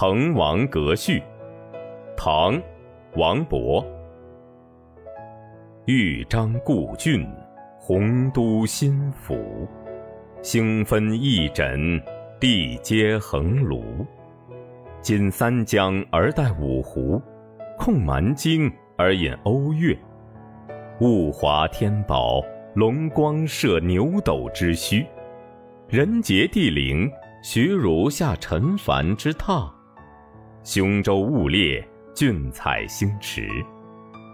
[0.00, 1.22] 滕王阁序，
[2.16, 2.58] 唐，
[3.16, 3.84] 王勃。
[5.84, 7.28] 豫章故郡，
[7.78, 9.68] 洪都新府。
[10.40, 12.02] 星分翼轸，
[12.40, 13.82] 地接衡庐。
[15.02, 17.20] 襟三江而带五湖，
[17.76, 19.94] 控蛮荆而引瓯越。
[21.02, 22.40] 物华天宝，
[22.74, 25.04] 龙光射牛斗之墟。
[25.90, 27.12] 人杰地灵，
[27.42, 29.70] 许汝下陈蕃之榻。
[30.62, 31.82] 雄州雾列，
[32.14, 33.44] 俊采星驰；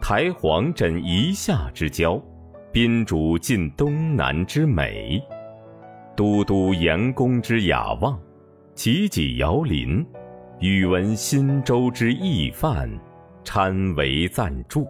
[0.00, 2.18] 台隍枕夷夏之交，
[2.72, 5.22] 宾主尽东南之美。
[6.16, 8.18] 都督阎公之雅望，
[8.74, 10.04] 齐己遥临。
[10.60, 12.88] 宇文新州之义范，
[13.44, 14.86] 参为赞助。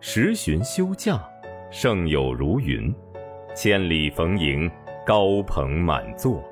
[0.00, 1.26] 十旬休假，
[1.70, 2.92] 胜友如云；
[3.54, 4.70] 千里逢迎，
[5.06, 6.44] 高朋满座。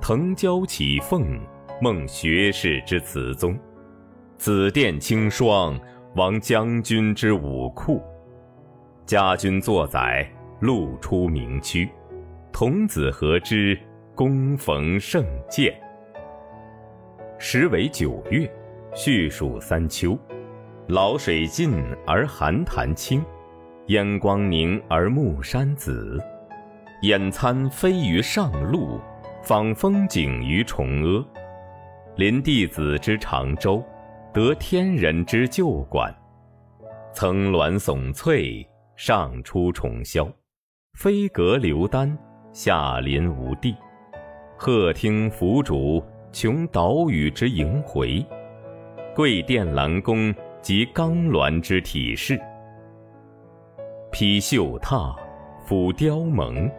[0.00, 1.40] 腾蛟起凤。
[1.82, 3.58] 孟学士之词宗，
[4.38, 5.76] 紫殿清霜，
[6.14, 8.00] 王将军之武库。
[9.04, 10.24] 家君作宰，
[10.60, 11.88] 路出名区。
[12.52, 13.76] 童子何知，
[14.14, 15.74] 恭逢圣饯。
[17.36, 18.48] 时为九月，
[18.94, 20.16] 序属三秋。
[20.86, 21.72] 潦水尽
[22.06, 23.24] 而寒潭清，
[23.88, 26.22] 烟光凝而暮山紫。
[27.02, 29.00] 俨参飞于上路，
[29.42, 31.26] 访风景于崇阿。
[32.16, 33.82] 临帝子之长洲，
[34.34, 36.14] 得天人之旧馆。
[37.14, 40.30] 层峦耸翠，上出重霄；
[40.92, 42.16] 飞阁流丹，
[42.52, 43.74] 下临无地。
[44.58, 48.24] 鹤汀凫渚，穷岛屿之萦回。
[49.14, 52.38] 桂殿兰宫，及冈峦之体势。
[54.10, 55.16] 披绣闼，
[55.64, 56.70] 俯雕甍，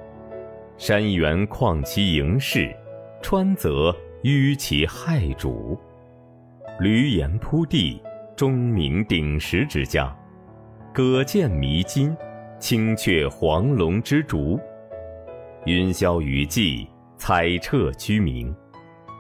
[0.78, 2.72] 山原旷其盈视，
[3.22, 3.96] 川泽。
[4.24, 5.78] 淤其害主，
[6.80, 8.02] 闾阎扑地，
[8.38, 10.16] 钟鸣鼎食之家；
[10.94, 12.16] 葛剑弥津，
[12.58, 14.58] 青雀黄龙之竹。
[15.66, 18.50] 云霄雨霁，彩彻居明；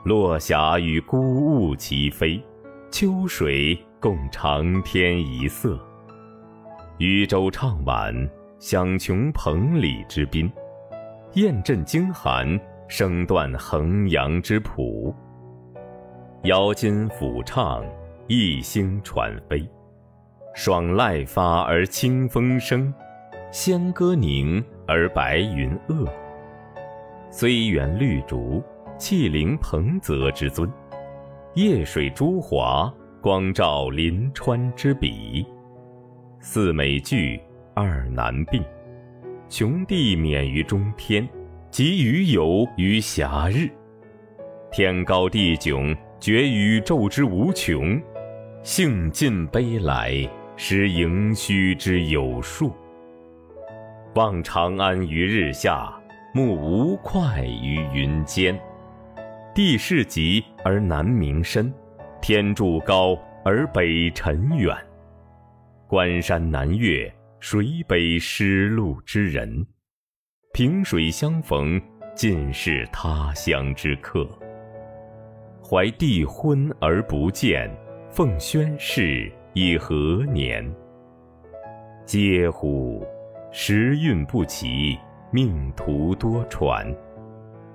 [0.06, 2.42] 落霞与孤鹜齐飞，
[2.90, 5.78] 秋水共长天一色。
[6.97, 8.16] 渔舟唱晚，
[8.58, 10.50] 响穷彭蠡之滨；
[11.34, 12.58] 雁阵惊寒。
[12.96, 15.12] 声断衡阳之浦，
[16.44, 17.84] 瑶金抚唱，
[18.28, 19.68] 逸星传飞。
[20.54, 22.94] 爽籁发而清风生，
[23.52, 26.08] 仙歌凝而白云遏。
[27.31, 28.62] 虽园绿竹，
[28.96, 30.70] 气凌彭泽之尊；
[31.56, 32.94] 夜水朱华，
[33.24, 35.44] 光照临川之笔。
[36.40, 37.42] 四美具，
[37.74, 38.64] 二难并，
[39.50, 41.28] 穷地免于中天。
[41.74, 43.68] 及鱼游于暇日，
[44.72, 48.00] 天高地迥，觉宇宙之无穷；
[48.62, 50.14] 兴尽悲来，
[50.56, 52.72] 识盈虚之有数。
[54.14, 55.92] 望长安于日下，
[56.32, 58.56] 目吴会于云间。
[59.56, 61.74] 地势极而南溟深，
[62.22, 64.78] 天柱高而北辰远。
[65.88, 69.66] 关山难越，谁悲失路之人？
[70.56, 71.81] 萍水相逢，
[72.14, 74.24] 尽是他乡之客。
[75.68, 77.68] 怀帝昏而不见，
[78.12, 80.63] 奉宣室以何年？
[82.06, 83.03] 嗟乎！
[83.52, 84.96] 时运不齐，
[85.31, 86.86] 命途多舛。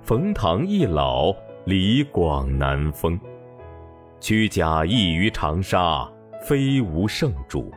[0.01, 1.35] 冯唐易老，
[1.65, 3.19] 李广难封。
[4.21, 6.09] 屈贾谊于长沙，
[6.41, 7.69] 非无圣主；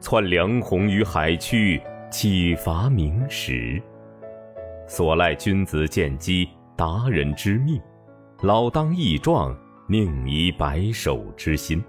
[0.00, 1.78] 窜梁鸿于海曲，
[2.10, 3.78] 岂乏明时？
[4.86, 7.80] 所赖君子见机，达人之命；
[8.42, 9.56] 老当益壮，
[9.88, 11.82] 宁移白首之心。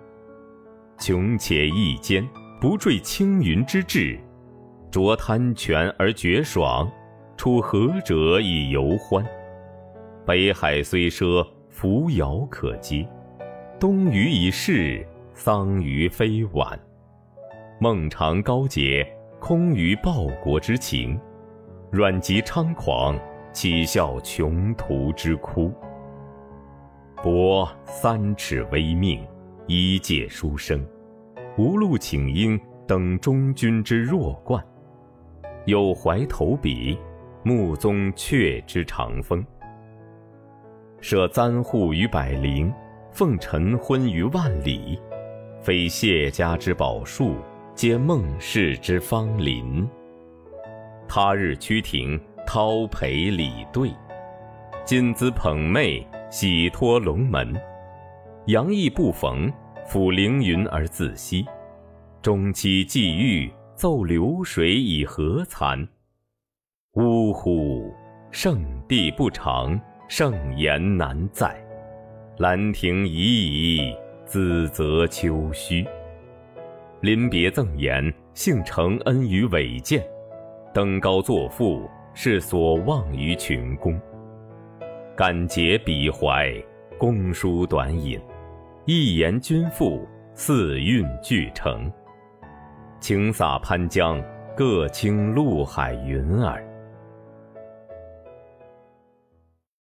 [0.97, 2.27] 穷且益坚，
[2.59, 4.17] 不坠青云之志；
[4.91, 6.91] 濯贪泉而觉爽，
[7.37, 9.23] 处涸辙以犹欢。
[10.25, 13.07] 北海虽赊，扶摇可接；
[13.79, 16.77] 东隅已逝，桑榆非晚。
[17.79, 19.07] 孟尝高洁，
[19.39, 21.19] 空余报国之情。
[21.89, 23.17] 阮籍猖狂，
[23.53, 25.71] 岂效穷途之哭？
[27.23, 29.25] 博三尺微命，
[29.67, 30.85] 一介书生，
[31.57, 34.61] 无路请缨，等中军之弱冠。
[35.65, 36.99] 有怀投笔，
[37.41, 39.43] 穆宗阙之长风。
[40.99, 42.71] 舍簪笏于百龄，
[43.11, 44.99] 奉晨昏于万里。
[45.61, 47.35] 非谢家之宝树，
[47.73, 49.87] 皆孟氏之芳邻。
[51.07, 53.89] 他日趋庭，叨陪礼对；
[54.85, 57.55] 今兹捧袂，喜托龙门。
[58.47, 59.51] 杨意不逢，
[59.87, 61.45] 抚凌云而自惜。
[62.21, 65.87] 中期际遇，奏流水以何惭？
[66.93, 67.93] 呜呼！
[68.31, 71.55] 圣地不长，圣言难在。
[72.37, 73.95] 兰亭已矣，
[74.25, 75.85] 梓泽秋虚。
[77.01, 80.01] 临别赠言，幸承恩于伟饯；
[80.77, 83.99] 登高作赋，是所望于群公。
[85.15, 86.53] 敢竭鄙怀，
[86.99, 88.21] 公书短引，
[88.85, 91.91] 一言均赋，四韵俱成。
[92.99, 94.23] 晴洒潘江，
[94.55, 96.63] 各倾陆海云儿。